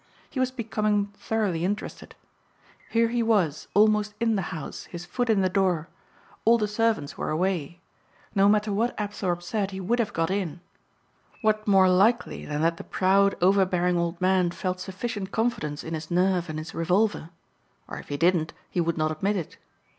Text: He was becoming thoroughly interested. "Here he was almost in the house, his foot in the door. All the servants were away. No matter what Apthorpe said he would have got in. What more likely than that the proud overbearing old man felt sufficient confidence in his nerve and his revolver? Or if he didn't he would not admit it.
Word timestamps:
He 0.31 0.39
was 0.39 0.49
becoming 0.49 1.13
thoroughly 1.13 1.63
interested. 1.63 2.15
"Here 2.89 3.09
he 3.09 3.21
was 3.21 3.67
almost 3.75 4.15
in 4.19 4.35
the 4.35 4.41
house, 4.49 4.85
his 4.85 5.05
foot 5.05 5.29
in 5.29 5.41
the 5.41 5.47
door. 5.47 5.89
All 6.43 6.57
the 6.57 6.67
servants 6.67 7.19
were 7.19 7.29
away. 7.29 7.81
No 8.33 8.49
matter 8.49 8.73
what 8.73 8.99
Apthorpe 8.99 9.43
said 9.43 9.69
he 9.69 9.79
would 9.79 9.99
have 9.99 10.11
got 10.11 10.31
in. 10.31 10.59
What 11.43 11.67
more 11.67 11.87
likely 11.87 12.45
than 12.45 12.63
that 12.63 12.77
the 12.77 12.83
proud 12.83 13.35
overbearing 13.41 13.95
old 13.99 14.19
man 14.19 14.49
felt 14.49 14.79
sufficient 14.79 15.31
confidence 15.31 15.83
in 15.83 15.93
his 15.93 16.09
nerve 16.09 16.49
and 16.49 16.57
his 16.57 16.73
revolver? 16.73 17.29
Or 17.87 17.99
if 17.99 18.07
he 18.09 18.17
didn't 18.17 18.53
he 18.71 18.81
would 18.81 18.97
not 18.97 19.11
admit 19.11 19.35
it. 19.37 19.57